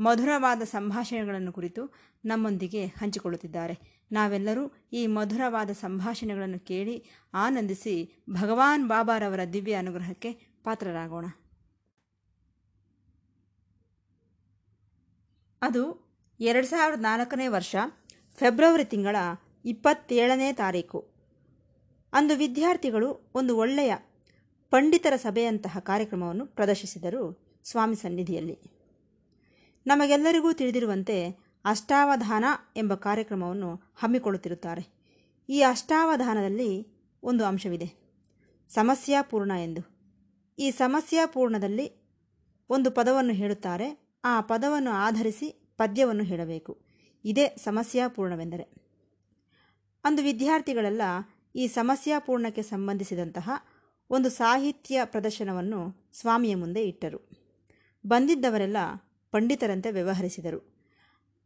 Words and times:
ಮಧುರವಾದ 0.00 0.62
ಸಂಭಾಷಣೆಗಳನ್ನು 0.62 1.52
ಕುರಿತು 1.52 1.94
ನಮ್ಮೊಂದಿಗೆ 2.24 2.86
ಹಂಚಿಕೊಳ್ಳುತ್ತಿದ್ದಾರೆ. 2.86 4.04
ನಾವೆಲ್ಲರೂ 4.12 4.72
ಈ 4.92 5.06
ಮಧುರವಾದ 5.06 5.70
ಸಂಭಾಷಣೆಗಳನ್ನು 5.70 6.58
ಕೇಳಿ 6.58 7.04
ಆನಂದಿಸಿ 7.34 8.24
ಭಗವಾನ್ 8.30 8.88
ಬಾಬಾರವರ 8.88 9.40
ದಿವ್ಯ 9.52 9.74
ಅನುಗ್ರಹಕ್ಕೆ 9.74 10.32
ಪಾತ್ರರಾಗೋಣ. 10.64 11.26
ಅದು 15.62 16.12
ಎರಡು 16.40 16.66
ಸಾವಿರದ 16.66 17.00
ನಾಲ್ಕನೇ 17.00 17.46
ವರ್ಷ, 17.46 17.76
ಫೆಬ್ರವರಿ 18.36 18.84
ತಿಂಗಳ 18.84 19.16
ಇಪ್ಪತ್ತೇಳನೇ 19.64 20.52
ತಾರೀಕು. 20.52 21.14
ಅಂದು 22.12 22.36
ವಿದ್ಯಾರ್ಥಿಗಳು 22.36 23.32
ಒಂದು 23.34 23.56
ಒಳ್ಳೆಯ 23.56 23.94
ಪಂಡಿತರ 24.70 25.16
ಸಭೆಯಂತಹ 25.16 25.78
ಕಾರ್ಯಕ್ರಮವನ್ನು 25.78 26.46
ಪ್ರದರ್ಶಿಸಿದರು 26.46 27.54
ಸ್ವಾಮಿ 27.64 27.96
ಸನ್ನಿಧಿಯಲ್ಲಿ. 27.96 28.73
ನಮಗೆಲ್ಲರಿಗೂ 29.86 30.52
ತಿಳಿದಿರುವಂತೆ 30.52 31.44
ಅಷ್ಟಾವಧಾನ 31.64 32.44
ಎಂಬ 32.76 32.94
ಕಾರ್ಯಕ್ರಮವನ್ನು 32.94 33.80
ಹಮ್ಮಿಕೊಳ್ಳುತ್ತಿರುತ್ತಾರೆ. 33.96 34.94
ಈ 35.48 35.62
ಅಷ್ಟಾವಧಾನದಲ್ಲಿ 35.62 36.86
ಒಂದು 37.22 37.44
ಅಂಶವಿದೆ. 37.44 37.94
ಸಮಸ್ಯಾಪೂರ್ಣ 38.68 39.50
ಎಂದು. 39.50 40.12
ಈ 40.58 40.70
ಸಮಸ್ಯಾಪೂರ್ಣದಲ್ಲಿ 40.70 41.92
ಒಂದು 42.70 42.90
ಪದವನ್ನು 42.90 43.32
ಹೇಳುತ್ತಾರೆ. 43.32 44.18
ಆ 44.24 44.40
ಪದವನ್ನು 44.40 44.90
ಆಧರಿಸಿ 44.90 45.74
ಪದ್ಯವನ್ನು 45.76 46.24
ಹೇಳಬೇಕು. 46.24 46.78
ಇದೇ 47.24 47.56
ಸಮಸ್ಯಾಪೂರ್ಣವೆಂದರೆ 47.64 48.62
ಅಂದು 50.04 50.22
ವಿದ್ಯಾರ್ಥಿಗಳೆಲ್ಲ 50.22 51.02
ಈ 51.56 51.66
ಸಮಸ್ಯಾಪೂರ್ಣಕ್ಕೆ 51.66 52.62
ಸಂಬಂಧಿಸಿದಂತಹ 52.62 53.50
ಒಂದು 54.10 54.30
ಸಾಹಿತ್ಯ 54.30 55.00
ಪ್ರದರ್ಶನವನ್ನು 55.04 56.10
ಸ್ವಾಮಿಯ 56.20 56.54
ಮುಂದೆ 56.54 56.84
ಇಟ್ಟರು. 56.84 57.30
ಬಂದಿದ್ದವರೆಲ್ಲ 58.06 58.76
ಪಂಡಿತರಂತೆ 59.34 59.90
ವ್ಯವಹರಿಸಿದರು. 59.90 60.74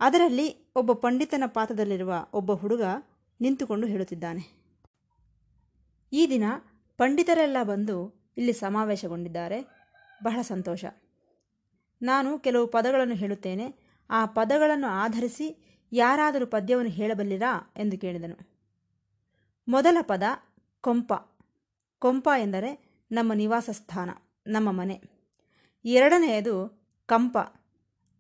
ಅದರಲ್ಲಿ 0.00 0.72
ಒಬ್ಬ 0.76 0.92
ಪಂಡಿತನ 0.92 1.42
ಪಾತ್ರದಲ್ಲಿರುವ 1.46 2.26
ಒಬ್ಬ 2.32 2.52
ಹುಡುಗ 2.52 2.82
ನಿಂತುಕೊಂಡು 3.40 3.86
ಹೇಳುತ್ತಿದ್ದಾನೆ. 3.86 4.42
ಈ 6.12 6.26
ದಿನ 6.30 6.44
ಪಂಡಿತರೆಲ್ಲ 6.96 7.56
ಬಂದು 7.62 8.14
ಇಲ್ಲಿ 8.36 8.52
ಸಮಾವೇಶಗೊಂಡಿದ್ದಾರೆ. 8.52 9.62
ಬಹಳ 10.24 10.42
ಸಂತೋಷ. 10.42 10.84
ನಾನು 12.02 12.38
ಕೆಲವು 12.38 12.66
ಪದಗಳನ್ನು 12.66 13.14
ಹೇಳುತ್ತೇನೆ. 13.14 13.76
ಆ 14.10 14.26
ಪದಗಳನ್ನು 14.26 14.86
ಆಧರಿಸಿ 14.86 15.78
ಯಾರಾದರೂ 15.92 16.46
ಪದ್ಯವನ್ನು 16.46 16.90
ಹೇಳಬಲ್ಲಿರಾ 16.90 17.72
ಎಂದು 17.76 17.98
ಕೇಳಿದನು. 17.98 18.50
ಮೊದಲ 19.68 19.96
ಪದ 20.02 20.22
ಕೊಂಪ. 20.80 21.12
ಕೊಂಪ 21.98 22.28
ಎಂದರೆ 22.38 23.00
ನಮ್ಮ 23.12 23.32
ನಿವಾಸ 23.32 23.70
ಸ್ಥಾನ 23.72 24.10
ನಮ್ಮ 24.46 24.72
ಮನೆ. 24.72 25.02
ಎರಡನೆಯದು 25.84 26.86
ಕಂಪ. 27.06 27.38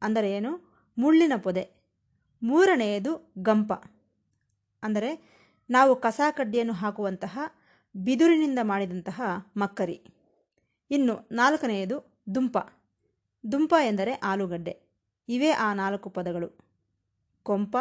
ಅಂದರೆ 0.02 0.32
ಏನು? 0.32 0.82
ಮುಳ್ಳಿನ 0.98 1.32
ಪೊದೆ. 1.42 1.70
ಮೂರನೆಯದು 2.42 3.34
ಗಂಪ. 3.38 3.72
ಅಂದರೆ 4.82 5.38
ನಾವು 5.70 5.96
ಕಸ 5.96 6.20
ಕಡ್ಡಿಯನ್ನು 6.30 6.72
ಹಾಕುವಂತಹ, 6.72 7.38
ಬಿದುರಿನಿಂದ 7.96 8.58
ಮಾಡಿದಂತಹ 8.62 9.22
ಮಕ್ಕರಿ. 9.56 10.02
ಇನ್ನು 10.90 11.28
ನಾಲ್ಕನೆಯದು 11.32 12.20
ದುಂಪ. 12.34 12.58
ದುಂಪ 13.52 13.74
ಎಂದರೆ 13.82 14.12
ಆಲೂಗಡ್ಡೆ. 14.12 14.88
ಇವೇ 15.28 15.50
ಆ 15.50 15.74
ನಾಲ್ಕು 15.74 16.10
ಪದಗಳು. 16.10 16.68
ಕೊಂಪ, 17.42 17.76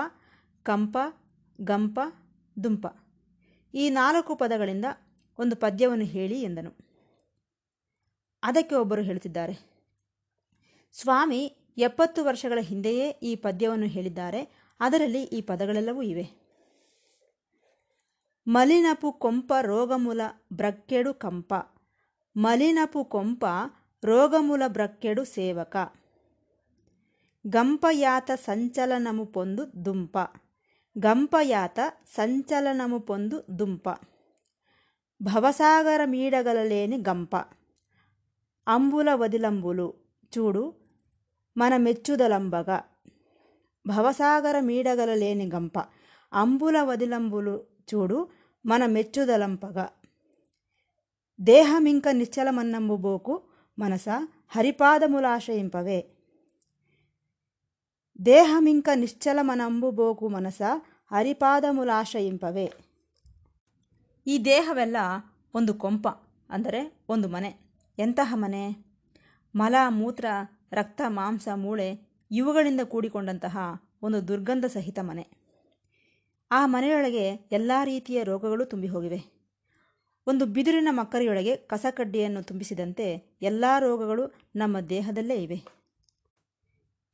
ಕಂಪ, 0.63 0.97
ಗಂಪ, 1.61 1.99
ದುಂಪ. 2.63 2.87
ಈ 3.73 3.89
ನಾಲ್ಕು 3.89 4.35
ಪದಗಳಿಂದ 4.35 4.85
ಒಂದು 5.39 5.55
ಪದ್ಯವನ್ನು 5.55 6.05
ಹೇಳಿ 6.05 6.41
ಎಂದನು. 6.41 6.87
ಅದಕ್ಕೆ 8.43 8.75
ಒಬ್ಬರು 8.75 9.01
ಹೇಳುತ್ತಿದ್ದಾರೆ 9.01 9.77
ಸ್ವಾಮಿ 10.93 11.56
ಎಪ್ಪತ್ತು 11.76 12.20
ವರ್ಷಗಳ 12.24 12.60
ಹಿಂದೆಯೇ 12.60 13.06
ಈ 13.22 13.32
ಪದ್ಯವನ್ನು 13.36 13.88
ಹೇಳಿದ್ದಾರೆ 13.88 14.40
ಅದರಲ್ಲಿ 14.80 15.22
ಈ 15.22 15.40
ಪದಗಳೆಲ್ಲವೂ 15.40 16.02
ಇವೆ 16.02 16.24
ಮಲಿನಪು 18.46 19.10
ಕೊಂಪ 19.18 19.52
ರೋಗಮೂಲ 19.62 20.22
ಬ್ರಕ್ಕೆಡು 20.52 21.12
ಕಂಪ 21.14 21.52
ಮಲಿನಪು 22.36 23.02
ಕೊಂಪ 23.04 23.44
ರೋಗಮೂಲ 24.02 24.62
ಬ್ರಕ್ಕೆಡು 24.68 25.24
ಸೇವಕ 25.32 25.76
ಗಂಪಯಾತ 27.44 28.30
ಸಂಚಲನಮು 28.44 29.24
ಪೊಂದು 29.26 29.62
ದುಂಪ 29.84 30.16
ಗಂಪಯಾತ 30.96 31.78
ಸಂಚಲನಮು 32.16 32.98
ಪೊಂದು 33.00 33.36
ದುಂಪ 33.58 33.86
ಭವಸಾಗರ 35.20 36.00
ಮೀಡಗಲಲೇನಿ 36.04 36.98
ಗಂಪ 37.02 37.34
ಅಂಬುಲ 38.66 39.08
వదిలంబులు 39.14 39.86
చూడు 40.32 40.64
మన 41.56 41.76
మెచ్చుదలంబగ 41.76 42.70
భవసాగర 43.86 44.60
మీడగలలేని 44.60 45.46
గంప 45.46 45.78
అంబుల 46.32 46.76
వదిలంబులు 46.82 47.54
చూడు 47.92 48.18
మన 48.66 48.86
మెచ్చుదలంపగ 48.86 49.78
దేహమింక 51.40 52.08
నిశ్చలమన్నంబుబోకు 52.08 53.42
మనస 53.78 54.08
హరిపాదములాశ్రయింపవే 54.48 56.00
ದೇಹಮಿಂಕ 58.18 58.88
ನಿಶ್ಚಲಮನಂಬುಬೋಕು 58.94 60.28
ಮನಸ 60.28 60.62
ಹರಿಪಾದಮುಲಾಶ್ರಯಿಂಪವೇ 61.10 62.66
ಈ 64.26 64.44
ದೇಹವೆಲ್ಲ 64.44 64.96
ಒಂದು 65.54 65.74
ಕೊಂಪ 65.74 66.08
ಅಂದರೆ 66.50 66.80
ಒಂದು 67.08 67.28
ಮನೆ 67.28 67.50
ಎಂತಹ 67.98 68.34
ಮನೆ 68.36 68.92
ಮಲ 69.54 69.74
ಮೂತ್ರ 69.90 70.24
ರಕ್ತ, 70.71 71.01
ಮಾಂಸ, 71.07 71.47
ಮೂಳೆ 71.55 71.99
ಇವುಗಳಿಂದ 72.31 72.81
ಕೂಡಿಕೊಂಡಂತಹ 72.81 73.57
ಒಂದು 74.01 74.27
ದುರ್ಗಂಧ 74.27 74.65
ಸಹಿತ 74.65 74.99
ಮನೆ. 75.01 75.27
ಆ 76.51 76.65
ಮನೆಯೊಳಗೆ 76.65 77.27
ಎಲ್ಲ 77.51 77.71
ರೀತಿಯ 77.83 78.23
ರೋಗಗಳು 78.23 78.65
ತುಂಬಿ 78.65 78.87
ಹೋಗಿವೆ. 78.87 79.37
ಒಂದು 80.27 80.45
ಬಿದಿರಿನ 80.45 80.87
ಮಕ್ಕರಿಯೊಳಗೆ 80.91 81.55
ಕಸಕಡ್ಡಿಯನ್ನು 81.55 82.43
ತುಂಬಿಸಿದಂತೆ 82.43 83.37
ಎಲ್ಲ 83.41 83.65
ರೋಗಗಳು 83.79 84.33
ನಮ್ಮ 84.55 84.79
ದೇಹದಲ್ಲೇ 84.79 85.35
ಇವೆ. 85.35 85.63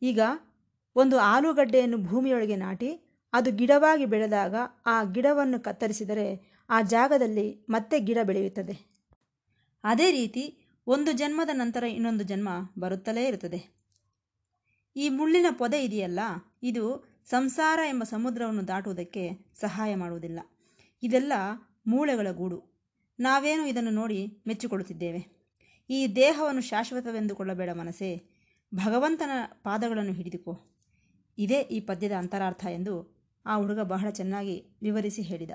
ಈಗ 0.01 0.19
ಒಂದು 0.95 1.19
ಆಲೂಗಡ್ಡೆಯನ್ನು 1.19 1.97
ಭೂಮಿಯೊಳಗೆ 1.97 2.55
ನಾಟಿ, 2.55 3.19
ಅದು 3.33 3.51
ಗಿಡವಾಗಿ 3.51 4.05
ಬೆಳೆದಾಗ 4.05 4.55
ಆ 4.85 5.03
ಗಿಡವನ್ನು 5.03 5.59
ಕತ್ತರಿಸಿದರೆ 5.59 6.53
ಆ 6.69 6.81
ಜಾಗದಲ್ಲಿ 6.81 7.65
ಮತ್ತೆ 7.69 7.99
ಗಿಡ 7.99 8.17
ಬೆಳೆಯುತ್ತದೆ. 8.23 8.93
ಅದೇ 9.83 10.11
ರೀತಿ 10.11 10.62
ಒಂದು 10.87 11.11
ಜನ್ಮದ 11.11 11.49
ನಂತರ 11.53 11.83
ಇನ್ನೊಂದು 11.83 12.23
ಜನ್ಮ 12.23 12.49
ಬರುತ್ತಲೇ 12.79 13.27
ಇರುತ್ತದೆ. 13.27 13.83
ಈ 14.95 15.09
ಮುಳ್ಳಿನ 15.09 15.45
ಪೊದೆ 15.57 15.83
ಇದೆಯಲ್ಲ? 15.83 16.19
ಇದು 16.63 17.05
ಸಂಸಾರ 17.25 17.79
ಎಂಬ 17.89 18.03
ಸಮುದ್ರವನ್ನು 18.03 18.67
ದಾಟುವುದಕ್ಕೆ 18.67 19.29
ಸಹಾಯ 19.59 19.95
ಮಾಡುವುದಿಲ್ಲ. 19.95 20.39
ಇದೆಲ್ಲ 21.03 21.33
ಮೂಳೆಗಳ 21.87 22.27
ಗೂಡು. 22.31 22.63
ನಾವೇನು 23.19 23.67
ಇದನ್ನು 23.67 23.89
ನೋಡಿ 23.89 24.43
ಮೆಚ್ಚಿಕೊಳ್ಳುತ್ತಿದ್ದೇವೆ? 24.47 25.49
ಈ 25.89 26.07
ದೇಹವನ್ನು 26.15 26.61
ಶಾಶ್ವತವೆಂದುಕೊಳ್ಳಬೇಡ 26.61 27.69
ಮನಸ್ಸೇ. 27.69 28.29
ಭಗವಂತನ 28.75 29.29
ಪಾದಗಳನ್ನು 29.63 30.13
ಹಿಡಿದುಕೋ. 30.13 30.69
ಇದೇ 31.37 31.61
ಈ 31.61 31.79
ಪದ್ಯದ 31.79 32.11
ಅಂತರಾರ್ಥ 32.11 32.65
ಎಂದು 32.65 33.23
ಆ 33.45 33.55
ಹುಡುಗ 33.55 33.79
ಬಹಳ 33.79 34.09
ಚೆನ್ನಾಗಿ 34.09 34.77
ವಿವರಿಸಿ 34.81 35.21
ಹೇಳಿದ. 35.21 35.51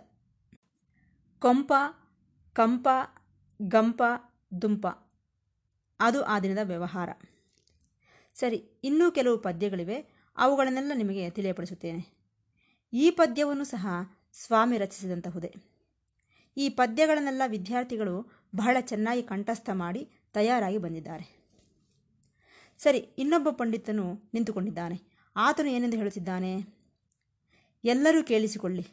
ಕೊಂಪ, 1.39 1.73
ಕಂಪ, 2.53 2.89
ಗಂಪ, 3.63 4.03
ದುಂಪ. 4.63 4.87
ಅದು 6.01 6.25
ಆ 6.25 6.41
ದಿನದ 6.41 6.59
ವ್ಯವಹಾರ. 6.63 7.09
ಸರಿ, 8.35 8.57
ಇನ್ನೂ 8.85 9.11
ಕೆಲವು 9.11 9.39
ಪದ್ಯಗಳಿವೆ. 9.39 10.19
ಅವುಗಳನ್ನೆಲ್ಲ 10.37 10.93
ನಿಮಗೆ 10.95 11.31
ತಿಳಿಯಪಡಿಸುತ್ತೇನೆ. 11.31 12.19
ಈ 12.93 13.11
ಪದ್ಯವನ್ನು 13.11 13.65
ಸಹ 13.65 13.87
ಸ್ವಾಮಿ 14.33 14.79
ರಚಿಸಿದಂತಹುದೇ. 14.79 15.55
ಈ 16.57 16.69
ಪದ್ಯಗಳನ್ನೆಲ್ಲ 16.69 17.43
ವಿದ್ಯಾರ್ಥಿಗಳು 17.47 18.33
ಬಹಳ 18.57 18.77
ಚೆನ್ನಾಗಿ 18.81 19.23
ಕಂಠಸ್ಥ 19.23 19.71
ಮಾಡಿ 19.73 20.11
ತಯಾರಾಗಿ 20.33 20.79
ಬಂದಿದ್ದಾರೆ. 20.79 21.39
ಸರಿ, 22.79 22.99
ಇನ್ನೊಬ್ಬ 22.99 23.49
ಪಂಡಿತನು 23.51 24.31
ನಿಂತುಕೊಂಡಿದ್ದಾನೆ. 24.35 25.03
ಆತನು 25.37 25.69
ಏನೆಂದು 25.69 25.97
ಹೇಳುತ್ತಿದ್ದಾನೆ? 25.97 26.79
ಎಲ್ಲರೂ 27.85 28.23
ಕೇಳಿಸಿಕೊಳ್ಳಿ. 28.23 28.87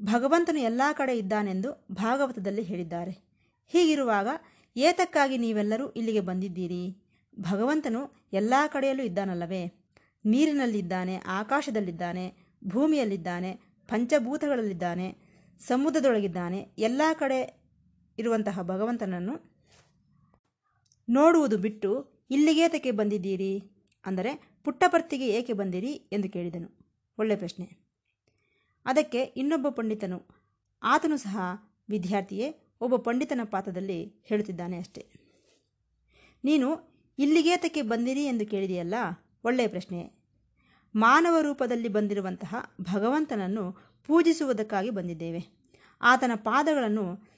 ಭಗವಂತನು 0.00 0.58
ಎಲ್ಲ 0.58 0.82
ಕಡೆ 0.92 1.18
ಇದ್ದಾನೆಂದು 1.18 1.86
ಭಾಗವತದಲ್ಲಿ 1.92 2.62
ಹೇಳಿದ್ದಾರೆ. 2.62 3.10
ಹೀಗಿರುವಾಗ 3.68 4.28
ಏತಕ್ಕಾಗಿ 4.76 5.38
ನೀವೆಲ್ಲರೂ 5.38 5.90
ಇಲ್ಲಿಗೆ 5.90 6.20
ಬಂದಿದ್ದೀರಿ? 6.20 6.96
ಭಗವಂತನು 7.38 8.12
ಎಲ್ಲ 8.32 8.54
ಕಡೆಯಲ್ಲೂ 8.66 9.04
ಇದ್ದಾನಲ್ಲವೇ? 9.04 9.62
ನೀರಿನಲ್ಲಿದ್ದಾನೆ, 10.24 11.16
ಆಕಾಶದಲ್ಲಿದ್ದಾನೆ, 11.16 12.56
ಭೂಮಿಯಲ್ಲಿದ್ದಾನೆ, 12.68 13.56
ಪಂಚಭೂತಗಳಲ್ಲಿದ್ದಾನೆ, 13.88 15.16
ಸಮುದ್ರದೊಳಗಿದ್ದಾನೆ, 15.58 16.58
ಎಲ್ಲ 16.78 17.02
ಕಡೆ 17.12 17.68
ಇರುವಂತಹ 18.18 18.62
ಭಗವಂತನನ್ನು 18.62 19.58
ನೋಡುವುದು 21.08 21.58
ಬಿಟ್ಟು 21.58 21.90
ಇಲ್ಲಿಗೇತಕ್ಕೆ 22.30 22.90
ಬಂದಿದ್ದೀರಿ? 22.90 23.62
ಅಂದರೆ 24.06 24.58
ಪುಟ್ಟಪರ್ತಿಗೆ 24.64 25.28
ಏಕೆ 25.28 25.52
ಬಂದಿರಿ 25.52 25.92
ಎಂದು 25.92 26.28
ಕೇಳಿದನು. 26.30 26.78
ಒಳ್ಳೆ 27.18 27.36
ಪ್ರಶ್ನೆ. 27.36 27.88
ಅದಕ್ಕೆ 28.86 29.22
ಇನ್ನೊಬ್ಬ 29.22 29.68
ಪಂಡಿತನು, 29.68 30.28
ಆತನು 30.82 31.16
ಸಹ 31.16 31.38
ವಿದ್ಯಾರ್ಥಿಯೇ 31.88 32.67
ಒಬ್ಬ 32.80 32.96
ಪಂಡಿತನ 32.96 33.40
ಪಾತ್ರದಲ್ಲಿ 33.50 34.14
ಹೇಳುತ್ತಿದ್ದಾನೆ 34.24 34.78
ಅಷ್ಟೆ. 34.78 35.06
ನೀನು 36.44 36.88
ಇಲ್ಲಿಗೇತಕ್ಕೆ 37.18 37.82
ಬಂದಿರಿ 37.82 38.24
ಎಂದು 38.24 38.46
ಕೇಳಿದೆಯಲ್ಲ? 38.46 38.94
ಒಳ್ಳೆಯ 39.44 39.68
ಪ್ರಶ್ನೆ. 39.68 40.12
ಮಾನವ 40.94 41.40
ರೂಪದಲ್ಲಿ 41.40 41.88
ಬಂದಿರುವಂತಹ 41.88 42.72
ಭಗವಂತನನ್ನು 42.80 43.72
ಪೂಜಿಸುವುದಕ್ಕಾಗಿ 44.06 44.90
ಬಂದಿದ್ದೇವೆ. 44.90 45.46
ಆತನ 46.02 46.30
ಪಾದಗಳನ್ನು 46.34 47.28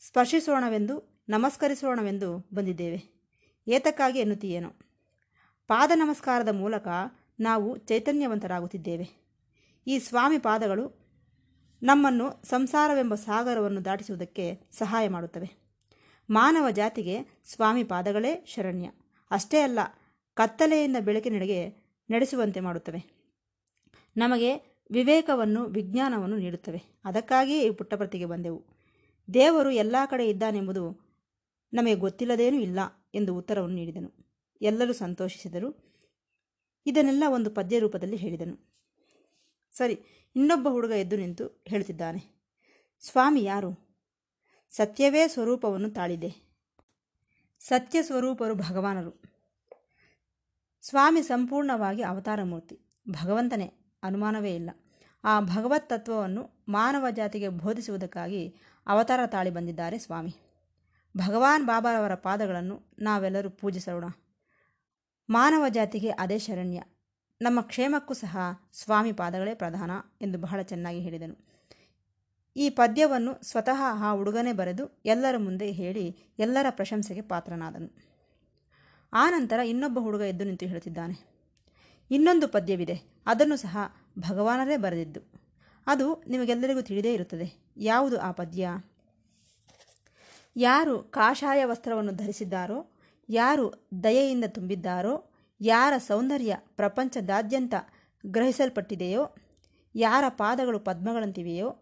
ಸ್ಪರ್ಶಿಸೋಣವೆಂದು, 0.00 1.24
ನಮಸ್ಕರಿಸೋಣವೆಂದು 1.28 2.48
ಬಂದಿದ್ದೇವೆ. 2.54 3.04
ಏತಕ್ಕಾಗಿ 3.68 4.18
ಎನ್ನುತ್ತೀಯೇನು? 4.18 4.72
ಪಾದ 5.68 5.90
ನಮಸ್ಕಾರದ 5.94 6.48
ಮೂಲಕ 6.48 6.88
ನಾವು 7.40 7.76
ಚೈತನ್ಯವಂತರಾಗುತ್ತಿದ್ದೇವೆ. 7.76 9.10
ಈ 9.86 9.98
ಸ್ವಾಮಿ 9.98 10.38
ಪಾದಗಳು 10.38 11.01
ನಮ್ಮನ್ನು 11.82 12.46
ಸಂಸಾರವೆಂಬ 12.46 13.14
ಸಾಗರವನ್ನು 13.14 13.84
ದಾಟಿಸುವುದಕ್ಕೆ 13.84 14.60
ಸಹಾಯ 14.72 15.08
ಮಾಡುತ್ತವೆ. 15.08 15.50
ಮಾನವ 16.30 16.70
ಜಾತಿಗೆ 16.70 17.42
ಸ್ವಾಮಿ 17.44 17.84
ಪಾದಗಳೇ 17.84 18.44
ಶರಣ್ಯ. 18.46 18.90
ಅಷ್ಟೇ 19.30 19.60
ಅಲ್ಲ, 19.60 19.78
ಕತ್ತಲೆಯಿಂದ 20.34 20.96
ಬೆಳಕಿನೆಡೆಗೆ 21.00 21.68
ನಡೆಸುವಂತೆ 22.10 22.60
ಮಾಡುತ್ತವೆ. 22.60 23.22
ನಮಗೆ 24.16 24.54
ವಿವೇಕವನ್ನು, 24.90 25.64
ವಿಜ್ಞಾನವನ್ನು 25.64 26.36
ನೀಡುತ್ತವೆ. 26.36 26.82
ಅದಕ್ಕಾಗಿಯೇ 27.04 27.66
ಈ 27.66 27.70
ಪುಟ್ಟಪ್ರತಿಗೆ 27.70 28.26
ಬಂದೆವು. 28.26 28.64
ದೇವರು 29.34 29.70
ಎಲ್ಲ 29.70 29.96
ಕಡೆ 30.06 30.28
ಇದ್ದಾನೆಂಬುದು 30.28 31.12
ನಮಗೆ 31.74 31.94
ಗೊತ್ತಿಲ್ಲದೇನೂ 31.94 32.56
ಇಲ್ಲ 32.56 32.78
ಎಂದು 33.14 33.36
ಉತ್ತರವನ್ನು 33.36 33.76
ನೀಡಿದನು. 33.76 34.12
ಎಲ್ಲರೂ 34.62 34.92
ಸಂತೋಷಿಸಿದರು. 34.92 35.92
ಇದನ್ನೆಲ್ಲ 36.86 37.24
ಒಂದು 37.28 37.50
ಪದ್ಯ 37.50 37.78
ರೂಪದಲ್ಲಿ 37.78 38.16
ಹೇಳಿದನು. 38.16 38.72
ಸರಿ 39.72 40.21
ಇನ್ನೊಬ್ಬ 40.36 40.68
ಹುಡುಗ 40.68 40.90
ಎದ್ದು 40.90 41.16
ನಿಂತು 41.16 41.64
ಹೇಳುತ್ತಿದ್ದಾನೆ 41.68 42.42
ಸ್ವಾಮಿ 43.00 43.42
ಯಾರು? 43.44 43.92
ಸತ್ಯವೇ 44.70 45.28
ಸ್ವರೂಪವನ್ನು 45.28 45.90
ತಾಳಿದೆ. 45.90 46.52
ಸತ್ಯ 47.60 48.02
ಸ್ವರೂಪರು 48.02 48.54
ಭಗವಾನರು. 48.54 49.22
ಸ್ವಾಮಿ 50.82 51.22
ಸಂಪೂರ್ಣವಾಗಿ 51.22 52.02
ಅವತಾರ 52.02 52.42
ಮೂರ್ತಿ 52.42 52.80
ಭಗವಂತನೇ, 53.08 53.72
ಅನುಮಾನವೇ 54.02 54.54
ಇಲ್ಲ. 54.54 54.70
ಆ 55.24 55.40
ಭಗವತ್ 55.40 55.90
ತತ್ವವನ್ನು 55.90 56.64
ಮಾನವ 56.68 57.06
ಜಾತಿಗೆ 57.10 57.48
ಬೋಧಿಸುವುದಕ್ಕಾಗಿ 57.48 58.56
ಅವತಾರ 58.86 59.20
ತಾಳಿ 59.26 59.50
ಬಂದಿದ್ದಾರೆ 59.50 59.98
ಸ್ವಾಮಿ. 59.98 60.34
ಭಗವಾನ್ 61.16 61.66
ಬಾಬಾರವರ 61.66 62.14
ಪಾದಗಳನ್ನು 62.14 62.92
ನಾವೆಲ್ಲರೂ 62.98 63.50
ಪೂಜಿಸೋಣ. 63.50 64.04
ಮಾನವ 65.30 65.64
ಜಾತಿಗೆ 65.68 66.10
ಅದೇ 66.10 66.38
ಶರಣ್ಯ. 66.38 66.82
ನಮ್ಮ 67.42 67.60
ಕ್ಷೇಮಕ್ಕೂ 67.60 68.14
ಸಹ 68.14 68.38
ಸ್ವಾಮಿ 68.72 69.12
ಪಾದಗಳೇ 69.12 69.54
ಪ್ರಧಾನ 69.54 69.90
ಎಂದು 70.20 70.38
ಬಹಳ 70.38 70.62
ಚೆನ್ನಾಗಿ 70.62 71.00
ಹೇಳಿದನು. 71.00 71.48
ಈ 72.56 72.70
ಪದ್ಯವನ್ನು 72.70 73.44
ಸ್ವತಃ 73.44 73.82
ಆ 73.82 74.12
ಹುಡುಗನೇ 74.12 74.52
ಬರೆದು 74.52 75.02
ಎಲ್ಲರ 75.04 75.36
ಮುಂದೆ 75.36 75.70
ಹೇಳಿ 75.70 76.16
ಎಲ್ಲರ 76.38 76.66
ಪ್ರಶಂಸೆಗೆ 76.70 77.20
ಪಾತ್ರನಾದನು. 77.20 77.96
ಆ 79.12 79.30
ನಂತರ 79.30 79.60
ಇನ್ನೊಬ್ಬ 79.60 79.98
ಹುಡುಗ 79.98 80.20
ಎದ್ದು 80.20 80.44
ನಿಂತು 80.44 80.66
ಹೇಳುತ್ತಿದ್ದಾನೆ. 80.66 81.32
ಇನ್ನೊಂದು 82.10 82.48
ಪದ್ಯವಿದೆ. 82.48 83.22
ಅದನ್ನು 83.26 83.56
ಸಹ 83.56 83.78
ಭಗವಾನರೇ 84.18 84.76
ಬರೆದಿದ್ದು. 84.76 85.20
ಅದು 85.86 86.24
ನಿಮಗೆಲ್ಲರಿಗೂ 86.28 86.80
ತಿಳಿದೇ 86.80 87.14
ಇರುತ್ತದೆ. 87.14 87.72
ಯಾವುದು 87.76 88.20
ಆ 88.20 88.32
ಪದ್ಯ? 88.32 88.68
ಯಾರು 90.56 90.98
ಕಾಷಾಯ 90.98 91.64
ವಸ್ತ್ರವನ್ನು 91.64 92.12
ಧರಿಸಿದ್ದಾರೋ, 92.12 92.90
ಯಾರು 93.28 93.88
ದಯೆಯಿಂದ 94.04 94.44
ತುಂಬಿದ್ದಾರೋ 94.48 95.31
ಯಾರ 95.64 95.92
ಸೌಂದರ್ಯ 95.98 96.56
ಪ್ರಪಂಚದಾದ್ಯಂತ 96.76 97.74
ಗ್ರಹಿಸಲ್ಪಟ್ಟಿದೆಯೋ, 98.26 99.34
ಯಾರ 99.94 100.24
ಪಾದಗಳು 100.28 100.80
ಪದ್ಮಗಳಂತಿವೆಯೋ, 100.80 101.76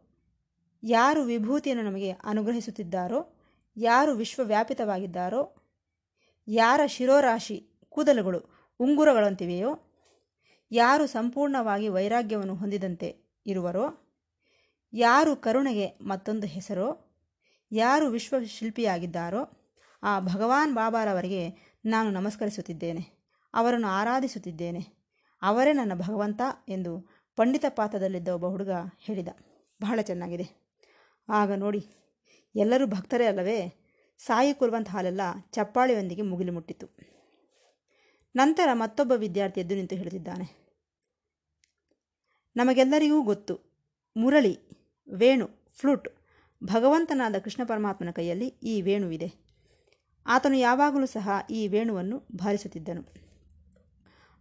ಯಾರು 0.83 1.23
ವಿಭೂತಿಯನ್ನು 1.23 1.85
ನಮಗೆ 1.85 2.11
ಅನುಗ್ರಹಿಸುತ್ತಿದ್ದಾರೋ, 2.11 3.43
ಯಾರು 3.77 4.13
ವಿಶ್ವವ್ಯಾಪಿತವಾಗಿದ್ದಾರೋ, 4.13 5.57
ಯಾರ 6.49 6.81
ಶಿರೋರಾಶಿ 6.87 7.81
ಕೂದಲುಗಳು 7.89 8.71
ಉಂಗುರಗಳಂತಿವೆಯೋ, 8.81 9.79
ಯಾರು 10.71 11.07
ಸಂಪೂರ್ಣವಾಗಿ 11.07 11.89
ವೈರಾಗ್ಯವನ್ನು 11.89 12.55
ಹೊಂದಿದಂತೆ 12.55 13.41
ಇರುವರೋ, 13.47 14.17
ಯಾರು 14.93 15.37
ಕರುಣೆಗೆ 15.37 15.99
ಮತ್ತೊಂದು 16.01 16.47
ಹೆಸರೋ, 16.47 17.19
ಯಾರು 17.73 18.09
ವಿಶ್ವಶಿಲ್ಪಿಯಾಗಿದ್ದಾರೋ, 18.09 19.71
ಆ 20.03 20.21
ಭಗವಾನ್ 20.21 20.75
ಬಾಬಾರವರಿಗೆ 20.75 21.51
ನಾನು 21.85 22.11
ನಮಸ್ಕರಿಸುತ್ತಿದ್ದೇನೆ. 22.11 23.20
ಅವರನ್ನು 23.55 23.87
ಆರಾಧಿಸುತ್ತಿದ್ದೇನೆ. 23.89 24.81
ಅವರೇ 25.43 25.73
ನನ್ನ 25.73 25.95
ಭಗವಂತ 25.95 26.41
ಎಂದು 26.69 27.11
ಪಂಡಿತ 27.37 27.65
ಪಾತ್ರದಲ್ಲಿದ್ದ 27.69 28.29
ಒಬ್ಬ 28.29 28.47
ಹುಡುಗ 28.47 28.71
ಹೇಳಿದ. 28.99 29.29
ಬಹಳ 29.83 30.01
ಚೆನ್ನಾಗಿದೆ. 30.03 30.71
ಆಗ 31.29 31.53
ನೋಡಿ, 31.53 31.87
ಎಲ್ಲರೂ 32.55 32.87
ಭಕ್ತರೇ 32.87 33.27
ಅಲ್ಲವೇ? 33.27 33.75
ಸಾಯಿ 34.19 34.55
ಕುಲ್ವಂತ್ 34.55 34.89
ಹಾಲೆಲ್ಲ 34.89 35.21
ಚಪ್ಪಾಳೆಯೊಂದಿಗೆ 35.53 36.23
ಮುಗಿಲು 36.23 36.53
ಮುಟ್ಟಿತು. 36.53 36.87
ನಂತರ 38.37 38.69
ಮತ್ತೊಬ್ಬ 38.73 39.13
ವಿದ್ಯಾರ್ಥಿ 39.13 39.61
ಎದ್ದು 39.61 39.75
ನಿಂತು 39.75 39.97
ಹೇಳುತ್ತಿದ್ದಾನೆ. 39.97 40.71
ನಮಗೆಲ್ಲರಿಗೂ 42.57 43.23
ಗೊತ್ತು, 43.23 43.55
ಮುರಳಿ, 44.17 44.59
ವೇಣು, 45.09 45.49
ಫ್ಲೂಟ್, 45.73 46.09
ಭಗವಂತನಾದ 46.65 47.35
ಕೃಷ್ಣ 47.39 47.65
ಪರಮಾತ್ಮನ 47.65 48.11
ಕೈಯಲ್ಲಿ 48.11 48.47
ಈ 48.47 48.83
ವೇಣುವಿದೆ. 48.83 49.33
ಆತನು 50.27 50.57
ಯಾವಾಗಲೂ 50.57 51.07
ಸಹ 51.07 51.31
ಈ 51.51 51.69
ವೇಣುವನ್ನು 51.69 52.19
ಬಾರಿಸುತ್ತಿದ್ದನು 52.37 53.30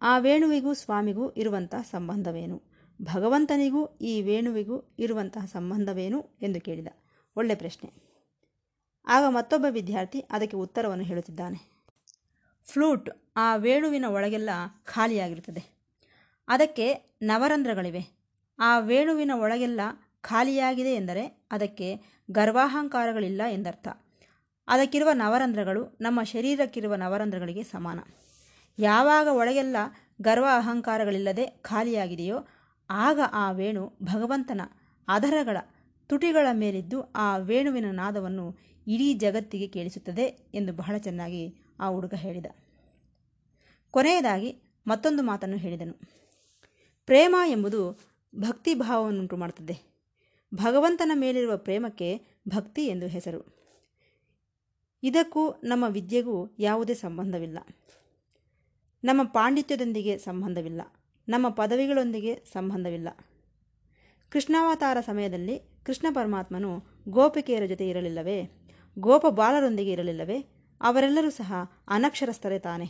ಆ 0.02 0.18
ವೇಣುವಿಗೂ 0.18 0.74
ಸ್ವಾಮಿಗೂ 0.74 1.30
ಇರುವಂತಹ 1.30 1.82
ಸಂಬಂಧವೇನು? 1.82 2.64
ಭಗವಂತನಿಗೂ 3.02 3.98
ಈ 4.02 4.22
ವೇಣುವಿಗೂ 4.22 4.96
ಇರುವಂತಹ 5.00 5.46
ಸಂಬಂಧವೇನು 5.46 6.26
ಎಂದು 6.42 6.62
ಕೇಳಿದ. 6.62 6.88
ಒಳ್ಳೆ 7.36 7.56
ಪ್ರಶ್ನೆ. 7.56 7.94
ಆಗ 9.08 9.24
ಮತ್ತೊಬ್ಬ 9.28 9.66
ವಿದ್ಯಾರ್ಥಿ 9.70 10.20
ಅದಕ್ಕೆ 10.20 10.58
ಉತ್ತರವನ್ನು 10.58 11.04
ಹೇಳುತ್ತಿದ್ದಾನೆ. 11.04 11.80
ಫ್ಲೂಟ್ 12.64 13.10
ಆ 13.38 13.56
ವೇಣುವಿನ 13.56 14.06
ಒಳಗೆಲ್ಲ 14.06 14.50
ಖಾಲಿಯಾಗಿರುತ್ತದೆ. 14.84 15.64
ಅದಕ್ಕೆ 16.48 17.18
ನವರಂಧ್ರಗಳಿವೆ. 17.22 18.08
ಆ 18.60 18.80
ವೇಣುವಿನ 18.80 19.32
ಒಳಗೆಲ್ಲ 19.36 19.82
ಖಾಲಿಯಾಗಿದೆ 20.22 20.90
ಎಂದರೆ 20.90 21.48
ಅದಕ್ಕೆ 21.52 21.96
ಗರ್ವಾಹಂಕಾರಗಳಿಲ್ಲ 22.32 23.42
ಎಂದರ್ಥ. 23.52 23.88
ಅದಕ್ಕಿರುವ 24.68 25.10
ನವರಂಧ್ರಗಳು 25.14 25.98
ನಮ್ಮ 26.02 26.24
ಶರೀರಕ್ಕಿರುವ 26.24 26.96
ನವರಂಧ್ರಗಳಿಗೆ 26.96 27.64
ಸಮಾನ. 27.64 28.00
ಯಾವಾಗ 28.80 29.28
ಒಳಗೆಲ್ಲ 29.28 29.76
ಗರ್ವ 30.22 30.46
ಅಹಂಕಾರಗಳಿಲ್ಲದೆ 30.58 31.46
ಖಾಲಿಯಾಗಿದೆಯೋ 31.48 32.38
ಆಗ 32.90 33.20
ಆ 33.34 33.52
ವೇಣು 33.52 33.98
ಭಗವಂತನ 34.04 34.62
ಅಧರಗಳ 35.08 35.58
ತುಟಿಗಳ 36.08 36.48
ಮೇಲಿದ್ದು 36.52 37.12
ಆ 37.16 37.38
ವೇಣುವಿನ 37.38 37.86
ನಾದವನ್ನು 37.92 38.58
ಇಡೀ 38.88 39.14
ಜಗತ್ತಿಗೆ 39.14 39.68
ಕೇಳಿಸುತ್ತದೆ 39.68 40.52
ಎಂದು 40.54 40.74
ಬಹಳ 40.74 40.98
ಚೆನ್ನಾಗಿ 40.98 41.56
ಆ 41.80 41.88
ಹುಡುಗ 41.88 42.14
ಹೇಳಿದ. 42.14 42.46
ಕೊನೆಯದಾಗಿ 43.92 44.62
ಮತ್ತೊಂದು 44.88 45.24
ಮಾತನ್ನು 45.24 45.58
ಹೇಳಿದನು. 45.58 45.94
ಪ್ರೇಮ 47.06 47.36
ಎಂಬುದು 47.48 48.00
ಭಕ್ತಿ 48.36 48.74
ಭಾವವನ್ನುಂಟು 48.74 49.38
ಮಾಡುತ್ತದೆ. 49.38 50.04
ಭಗವಂತನ 50.54 51.12
ಮೇಲಿರುವ 51.16 51.58
ಪ್ರೇಮಕ್ಕೆ 51.58 52.22
ಭಕ್ತಿ 52.48 52.88
ಎಂದು 52.88 53.08
ಹೆಸರು. 53.08 53.60
ಇದಕ್ಕೂ 55.04 55.50
ನಮ್ಮ 55.50 55.86
ವಿದ್ಯೆಗೂ 55.88 56.56
ಯಾವುದೇ 56.60 56.94
ಸಂಬಂಧವಿಲ್ಲ. 56.94 57.60
ನಮ್ಮ 59.04 59.24
ಪಾಂಡಿತ್ಯದೊಂದಿಗೆ 59.24 60.18
ಸಂಬಂಧವಿಲ್ಲ, 60.18 60.82
ನಮ್ಮ 61.30 61.50
ಪದವಿಗಳೊಂದಿಗೆ 61.50 62.36
ಸಂಬಂಧವಿಲ್ಲ. 62.36 63.08
ಕೃಷ್ಣಾವತಾರ 64.30 64.98
ಸಮಯದಲ್ಲಿ 65.02 65.60
ಕೃಷ್ಣ 65.86 66.08
ಪರಮಾತ್ಮನು 66.14 66.84
ಗೋಪಿಕೆಯರ 67.10 67.66
ಜೊತೆ 67.66 67.90
ಇರಲಿಲ್ಲವೇ? 67.90 68.50
ಗೋಪ 69.00 69.26
ಬಾಲರೊಂದಿಗೆ 69.28 69.92
ಇರಲಿಲ್ಲವೇ? 69.92 70.38
ಅವರೆಲ್ಲರೂ 70.82 71.30
ಸಹ 71.30 71.54
ಅನಕ್ಷರಸ್ಥರೇ 71.88 72.60
ತಾನೆ. 72.60 72.88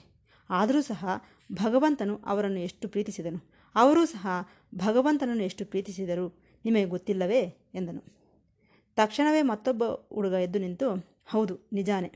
ಆದರೂ 0.49 0.81
ಸಹ 0.81 1.05
ಭಗವಂತನು 1.51 2.15
ಅವರನ್ನು 2.25 2.59
ಎಷ್ಟು 2.59 2.87
ಪ್ರೀತಿಸಿದನು? 2.87 3.49
ಅವರೂ 3.75 4.05
ಸಹ 4.05 4.27
ಭಗವಂತನನ್ನು 4.75 5.43
ಎಷ್ಟು 5.43 5.65
ಪ್ರೀತಿಸಿದರು? 5.65 6.39
ನಿಮಗೆ 6.65 6.85
ಗೊತ್ತಿಲ್ಲವೇ? 6.85 7.41
ಎಂದನು. 7.73 8.03
ತಕ್ಷಣವೇ 8.95 9.41
ಮತ್ತೊಬ್ಬ 9.41 9.83
ಹುಡುಗ 10.13 10.31
ಎದ್ದು 10.31 10.59
ನಿಂತು, 10.59 11.17
ಹೌದು, 11.27 11.69
ನಿಜಾನೇ. 11.73 12.11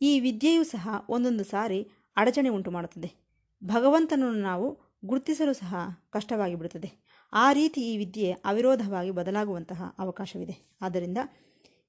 ಈ 0.00 0.20
ವಿದ್ಯೆಯೂ 0.20 0.64
ಸಹ 0.64 1.04
ಒಂದೊಂದು 1.08 1.44
ಸಾರಿ 1.44 1.90
ಅಡಚಣೆ 2.16 2.48
ಉಂಟು 2.48 2.70
ಮಾಡುತ್ತದೆ. 2.70 3.12
ಭಗವಂತನನ್ನು 3.64 4.40
ನಾವು 4.40 4.78
ಗುರುತಿಸಲು 5.04 5.52
ಸಹ 5.52 5.74
ಕಷ್ಟವಾಗಿ 6.10 6.54
ಬಿಡುತ್ತದೆ. 6.54 6.92
ಆ 7.32 7.52
ರೀತಿ 7.52 7.94
ಈ 7.94 7.96
ವಿದ್ಯೆ 7.96 8.32
ಅವಿರೋಧವಾಗಿ 8.32 9.10
ಬದಲಾಗುವಂತಹ 9.10 9.94
ಅವಕಾಶವಿದೆ. 9.98 10.76
ಆದ್ದರಿಂದ 10.82 11.18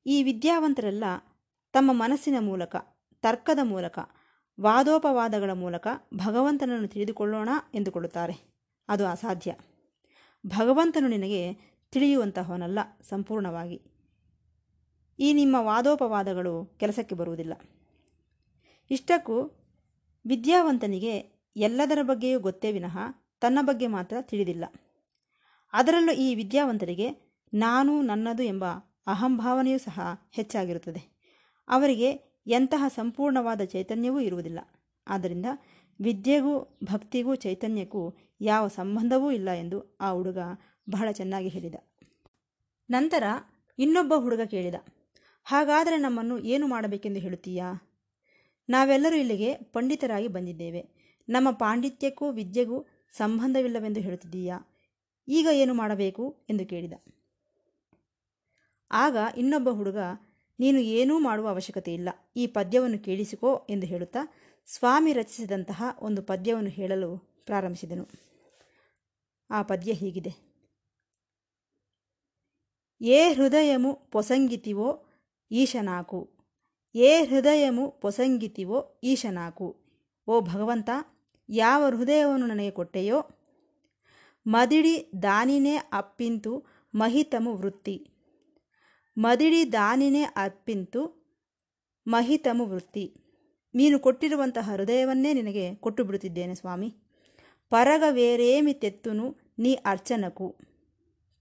ಈ 0.05 0.23
ವಿದ್ಯಾವಂತರೆಲ್ಲ 0.23 1.03
ತಮ್ಮ 1.73 1.93
ಮನಸ್ಸಿನ 1.93 2.35
ಮೂಲಕ, 2.39 2.75
ತರ್ಕದ 3.21 3.59
ಮೂಲಕ, 3.63 3.99
ವಾದೋಪವಾದಗಳ 4.61 5.51
ಮೂಲಕ 5.51 5.87
ಭಗವಂತನನ್ನು 6.13 6.87
ತಿಳಿದುಕೊಳ್ಳೋಣ 6.87 7.49
ಎಂದುಕೊಳ್ಳುತ್ತಾರೆ. 7.73 8.57
ಅದು 8.89 9.07
ಅಸಾಧ್ಯ. 9.07 9.55
ಭಗವಂತನು 10.47 11.07
ನಿನಗೆ 11.07 11.53
ತಿಳಿಯುವಂತಹವನಲ್ಲ 11.91 12.79
ಸಂಪೂರ್ಣವಾಗಿ. 13.09 13.81
ಈ 15.19 15.33
ನಿಮ್ಮ 15.33 15.55
ವಾದೋಪವಾದಗಳು 15.59 16.77
ಕೆಲಸಕ್ಕೆ 16.79 17.15
ಬರುವುದಿಲ್ಲ. 17.15 17.53
ಇಷ್ಟಕ್ಕೂ 18.91 19.38
ವಿದ್ಯಾವಂತನಿಗೆ 20.25 21.13
ಎಲ್ಲದರ 21.56 22.00
ಬಗ್ಗೆಯೂ 22.01 22.39
ಗೊತ್ತೇ 22.39 22.72
ವಿನಃ 22.72 22.98
ತನ್ನ 23.39 23.60
ಬಗ್ಗೆ 23.62 23.88
ಮಾತ್ರ 23.88 24.17
ತಿಳಿದಿಲ್ಲ. 24.22 24.65
ಅದರಲ್ಲೂ 25.74 26.13
ಈ 26.13 26.27
ವಿದ್ಯಾವಂತರಿಗೆ 26.36 27.08
ನಾನು 27.53 28.01
ನನ್ನದು 28.01 28.44
ಎಂಬ 28.44 28.65
ಅಹಂಭಾವನೆಯೂ 29.08 29.77
ಸಹ 29.77 30.00
ಹೆಚ್ಚಾಗಿರುತ್ತದೆ. 30.36 31.01
ಅವರಿಗೆ 31.67 32.10
ಎಂತಹ 32.48 32.84
ಸಂಪೂರ್ಣವಾದ 32.96 33.62
ಚೈತನ್ಯವೂ 33.63 34.20
ಇರುವುದಿಲ್ಲ. 34.20 34.60
ಆದ್ದರಿಂದ 35.08 35.46
ವಿದ್ಯೆಗೂ 36.00 36.53
ಭಕ್ತಿಗೂ 36.84 37.36
ಚೈತನ್ಯಕ್ಕೂ 37.36 38.03
ಯಾವ 38.41 38.63
ಸಂಬಂಧವೂ 38.67 39.32
ಇಲ್ಲ 39.32 39.50
ಎಂದು 39.53 39.98
ಆ 40.01 40.10
ಹುಡುಗ 40.12 40.39
ಬಹಳ 40.89 41.08
ಚೆನ್ನಾಗಿ 41.12 41.48
ಹೇಳಿದ. 41.48 41.75
ನಂತರ 42.89 43.24
ಇನ್ನೊಬ್ಬ 43.79 44.13
ಹುಡುಗ 44.17 44.41
ಕೇಳಿದ, 44.41 44.75
ಹಾಗಾದರೆ 45.48 45.98
ನಮ್ಮನ್ನು 45.98 46.36
ಏನು 46.46 46.67
ಮಾಡಬೇಕೆಂದು 46.67 47.20
ಹೇಳುತ್ತೀಯಾ? 47.20 47.67
ನಾವೆಲ್ಲರೂ 48.69 49.15
ಇಲ್ಲಿಗೆ 49.15 49.53
ಪಂಡಿತರಾಗಿ 49.53 50.27
ಬಂದಿದ್ದೇವೆ. 50.27 50.97
ನಮ್ಮ 51.29 51.51
ಪಾಂಡಿತ್ಯಕ್ಕೂ 51.51 52.31
ವಿದ್ಯೆಗೂ 52.31 52.86
ಸಂಬಂಧವಿಲ್ಲವೆಂದು 53.12 54.00
ಹೇಳುತ್ತಿದ್ದೀಯಾ? 54.00 54.57
ಈಗ 55.27 55.47
ಏನು 55.53 55.74
ಮಾಡಬೇಕು 55.74 56.45
ಎಂದು 56.50 56.65
ಕೇಳಿದ. 56.65 56.93
ಆಗ 58.91 59.17
ಇನ್ನೊಬ್ಬ 59.38 59.69
ಹುಡುಗ, 59.69 59.97
ನೀನು 60.59 60.79
ಏನೂ 60.79 61.19
ಮಾಡುವ 61.19 61.50
ಅವಶ್ಯಕತೆ 61.50 61.93
ಇಲ್ಲ, 61.93 62.09
ಈ 62.36 62.47
ಪದ್ಯವನ್ನು 62.47 63.00
ಕೇಳಿಸಿಕೋ 63.00 63.67
ಎಂದು 63.69 63.88
ಹೇಳುತ್ತಾ 63.88 64.19
ಸ್ವಾಮಿ 64.65 65.13
ರಚಿಸಿದಂತಹ 65.13 65.83
ಒಂದು 66.00 66.21
ಪದ್ಯವನ್ನು 66.21 66.69
ಹೇಳಲು 66.69 67.17
ಪ್ರಾರಂಭಿಸಿದನು. 67.45 68.07
ಆ 69.50 69.62
ಪದ್ಯ 69.62 69.93
ಹೀಗಿದೆ. 69.93 70.47
ಏ 73.01 73.33
ಹೃದಯಮು 73.33 73.93
ಪೊಸಂಗಿತಿವೋ 74.12 75.05
ಈಶನಾಕು 75.51 76.37
ఏ 76.96 77.25
ಹೃದಯಮು 77.25 77.91
ಪೊಸಂಗಿತಿವೋ 77.91 79.00
ಈಶನಾಕು. 79.03 79.77
ಓ 80.27 80.41
ಭಗವಂತ, 80.41 80.89
ಯಾವ 81.50 81.89
ಹೃದಯವನ್ನು 81.89 82.48
ನನಗೆ 82.48 82.72
ಕೊಟ್ಟೆಯೋ? 82.72 83.22
ಮದಿಡಿ 84.48 85.12
ದಾನಿನೇ 85.24 85.75
ಅಪ್ಪಿಂತು 85.75 86.65
ಮಹಿತಮು 86.96 87.56
ವೃತ್ತಿ. 87.56 88.08
ಮದಿಡಿ 89.17 89.74
ದಾನಿನೇ 89.74 90.22
ಅಪ್ಪಿಂತು 90.22 91.17
ಮಹಿತಮು 92.08 92.65
ವೃತ್ತಿ. 92.65 93.13
ನೀನು 93.75 94.00
ಕೊಟ್ಟಿರುವಂತಹ 94.00 94.70
ಹೃದಯವನ್ನೇ 94.74 95.34
ನಿನಗೆ 95.34 95.75
ಕೊಟ್ಟು 95.75 96.03
ಬಿಡುತ್ತಿದ್ದೇನೆ 96.03 96.56
ಸ್ವಾಮಿ. 96.56 96.89
ಪರಗ 97.70 98.03
ವೇರೇಮಿ 98.10 98.74
ತೆತ್ತುನು 98.74 99.36
ನೀ 99.60 99.74
ಅರ್ಚನಕು. 99.74 100.58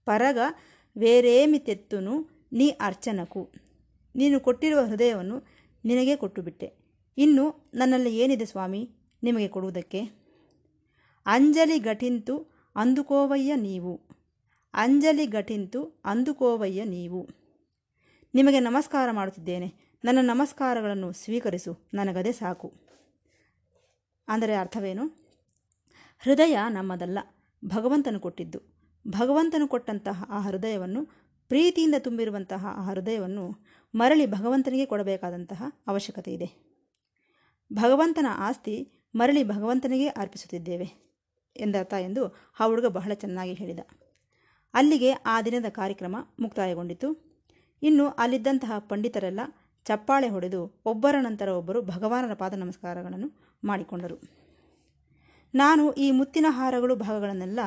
ಪರಗ 0.05 0.37
ವೇರೇಮಿ 0.97 1.59
ತೆತ್ತುನು 1.59 2.47
ನೀ 2.53 2.69
ಅರ್ಚನಕು. 2.69 3.66
ನೀನು 4.17 4.39
ಕೊಟ್ಟಿರುವ 4.39 4.85
ಹೃದಯವನ್ನು 4.85 5.43
ನಿನಗೆ 5.85 6.15
ಕೊಟ್ಟುಬಿಟ್ಟೆ. 6.15 6.73
ಇನ್ನು 7.17 7.71
ನನ್ನಲ್ಲಿ 7.73 8.17
ಏನಿದೆ 8.17 8.45
ಸ್ವಾಮಿ? 8.45 8.91
ನಿಮಗೆ 9.23 9.47
ಕೊಡುವುದಕ್ಕೆ? 9.47 10.01
ಅಂಜಲಿ 11.25 11.79
ಘಟಿಂತು 11.79 12.37
ಅಂದುಕೋವಯ್ಯ 12.75 13.55
ನೀವು. 13.55 14.01
ಅಂಜಲಿ 14.73 15.27
ಘಟಿಂತು 15.27 16.01
ಅಂದುಕೋವಯ್ಯ 16.05 16.83
ನೀವು. 16.83 17.29
ನಿಮಗೆ 18.35 18.59
ನಮಸ್ಕಾರ 18.59 19.11
ಮಾಡುತ್ತಿದ್ದೇನೆ. 19.11 19.73
ನನ್ನ 20.05 20.19
ನಮಸ್ಕಾರಗಳನ್ನು 20.21 21.11
ಸ್ವೀಕರಿಸು. 21.11 21.89
ನನಗದೇ 21.93 22.31
ಸಾಕು. 22.31 22.73
ಅಂದರೆ 24.27 24.55
ಅರ್ಥವೇನು? 24.55 25.07
ಹೃದಯ 26.19 26.57
ನಮ್ಮದಲ್ಲ. 26.69 27.19
ಭಗವಂತನು 27.65 28.19
ಕೊಟ್ಟಿದ್ದು. 28.19 28.61
ಭಗವಂತನು 29.07 29.67
ಕೊಟ್ಟಂತಹ 29.67 30.23
ಆ 30.29 30.39
ಹೃದಯವನ್ನು, 30.39 31.05
ಪ್ರೀತಿಯಿಂದ 31.47 31.95
ತುಂಬಿರುವಂತಹ 31.99 32.65
ಆ 32.65 32.89
ಹೃದಯವನ್ನು 32.89 33.67
ಮರಳಿ 33.95 34.25
ಭಗವಂತನಿಗೆ 34.25 34.85
ಕೊಡಬೇಕಾದಂತಹ 34.85 35.63
ಅವಶ್ಯಕತೆ 35.87 36.33
ಇದೆ. 36.33 36.67
ಭಗವಂತನ 37.73 38.25
ಆಸ್ತಿ 38.29 38.91
ಮರಳಿ 39.15 39.43
ಭಗವಂತನಿಗೆ 39.43 40.07
ಅರ್ಪಿಸುತ್ತಿದ್ದೇವೆ 40.07 41.07
ಎಂದರ್ಥ 41.57 41.93
ಎಂದು 41.93 42.35
ಆ 42.59 42.65
ಹುಡುಗ 42.65 42.85
ಬಹಳ 42.85 43.13
ಚೆನ್ನಾಗಿ 43.13 43.53
ಹೇಳಿದ. 43.53 43.79
ಅಲ್ಲಿಗೆ 44.73 45.11
ಆ 45.11 45.41
ದಿನದ 45.41 45.65
ಕಾರ್ಯಕ್ರಮ 45.69 46.15
ಮುಕ್ತಾಯಗೊಂಡಿತು. 46.39 47.27
ಇನ್ನು 47.83 48.09
ಅಲ್ಲಿದ್ದಂತಹ 48.09 48.71
ಪಂಡಿತರೆಲ್ಲ 48.79 49.39
ಚಪ್ಪಾಳೆ 49.85 50.29
ಹೊಡೆದು 50.29 50.81
ಒಬ್ಬರ 50.85 51.15
ನಂತರ 51.19 51.47
ಒಬ್ಬರು 51.47 51.81
ಭಗವಾನರ 51.81 52.33
ಪಾದ 52.33 52.53
ನಮಸ್ಕಾರಗಳನ್ನು 52.53 53.57
ಮಾಡಿಕೊಂಡರು. 53.63 54.21
ನಾನು 55.55 55.91
ಈ 55.91 56.11
ಮುತ್ತಿನ 56.11 56.45
ಹಾರಗಳು 56.49 56.95
ಭಾಗಗಳನ್ನೆಲ್ಲ 56.95 57.59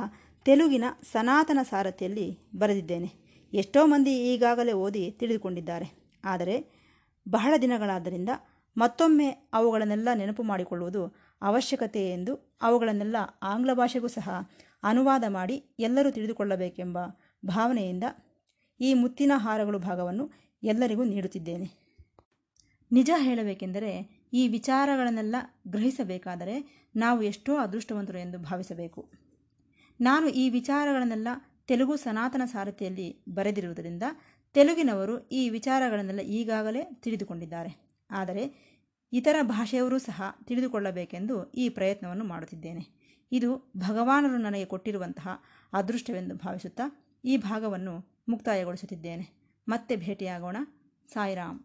ತೆಲುಗಿನ 0.44 0.84
ಸನಾತನ 1.12 1.58
ಸಾರಥಿಯಲ್ಲಿ 1.62 2.38
ಬರೆದಿದ್ದೇನೆ. 2.56 3.12
ಎಷ್ಟೋ 3.52 3.86
ಮಂದಿ 3.86 4.34
ಈಗಾಗಲೇ 4.34 4.72
ಓದಿ 4.72 5.10
ತಿಳಿದುಕೊಂಡಿದ್ದಾರೆ. 5.10 5.99
ಆದರೆ 6.24 6.80
ಬಹಳ 7.28 7.54
ದಿನಗಳಾದ್ದರಿಂದ 7.62 8.28
ಮತ್ತೊಮ್ಮೆ 8.76 9.30
ಅವುಗಳನ್ನೆಲ್ಲ 9.30 10.08
ನೆನಪು 10.14 10.42
ಮಾಡಿಕೊಳ್ಳುವುದು 10.42 11.30
ಅವಶ್ಯಕತೆ 11.42 12.10
ಎಂದು 12.10 12.58
ಅವುಗಳನ್ನೆಲ್ಲ 12.62 13.16
ಆಂಗ್ಲ 13.42 13.72
ಭಾಷೆಗೂ 13.72 14.06
ಸಹ 14.06 14.30
ಅನುವಾದ 14.82 15.24
ಮಾಡಿ 15.28 15.56
ಎಲ್ಲರೂ 15.78 16.10
ತಿಳಿದುಕೊಳ್ಳಬೇಕೆಂಬ 16.10 16.98
ಭಾವನೆಯಿಂದ 17.46 18.04
ಈ 18.80 18.94
ಮುತ್ತಿನ 18.94 19.32
ಹಾರಗಳು 19.34 19.78
ಭಾಗವನ್ನು 19.78 20.30
ಎಲ್ಲರಿಗೂ 20.62 21.04
ನೀಡುತ್ತಿದ್ದೇನೆ. 21.04 21.80
ನಿಜ 22.92 23.10
ಹೇಳಬೇಕೆಂದರೆ 23.18 24.20
ಈ 24.32 24.48
ವಿಚಾರಗಳನ್ನೆಲ್ಲ 24.48 25.36
ಗ್ರಹಿಸಬೇಕಾದರೆ 25.68 26.86
ನಾವು 26.96 27.22
ಎಷ್ಟೋ 27.22 27.56
ಅದೃಷ್ಟವಂತರು 27.56 28.18
ಎಂದು 28.18 28.38
ಭಾವಿಸಬೇಕು. 28.38 29.10
ನಾನು 30.00 30.28
ಈ 30.28 30.50
ವಿಚಾರಗಳನ್ನೆಲ್ಲ 30.50 31.28
ತೆಲುಗು 31.68 31.96
ಸನಾತನ 31.96 32.42
ಸಾರಥಿಯಲ್ಲಿ 32.44 33.24
ಬರೆದಿರುವುದರಿಂದ 33.28 34.02
ತೆಲುಗಿನವರು 34.52 35.28
ಈ 35.28 35.48
ವಿಚಾರಗಳನ್ನೆಲ್ಲ 35.48 36.20
ಈಗಾಗಲೇ 36.20 36.84
ತಿಳಿದುಕೊಂಡಿದ್ದಾರೆ. 36.94 38.00
ಆದರೆ 38.10 38.70
ಇತರ 39.12 39.36
ಭಾಷೆಯವರೂ 39.42 39.98
ಸಹ 39.98 40.22
ತಿಳಿದುಕೊಳ್ಳಬೇಕೆಂದು 40.44 41.50
ಈ 41.50 41.68
ಪ್ರಯತ್ನವನ್ನು 41.68 42.24
ಮಾಡುತ್ತಿದ್ದೇನೆ. 42.24 43.00
ಇದು 43.32 43.72
ಭಗವಾನರು 43.76 44.36
ನನಗೆ 44.36 44.64
ಕೊಟ್ಟಿರುವಂತಹ 44.64 45.28
ಅದೃಷ್ಟವೆಂದು 45.72 46.34
ಭಾವಿಸುತ್ತಾ 46.34 46.82
ಈ 47.24 47.36
ಭಾಗವನ್ನು 47.36 48.24
ಮುಕ್ತಾಯಗೊಳಿಸುತ್ತಿದ್ದೇನೆ. 48.28 49.40
ಮತ್ತೆ 49.68 49.96
ಭೇಟಿಯಾಗೋಣ. 49.96 50.56
ಸಾಯಿರಾಮ್. 51.12 51.60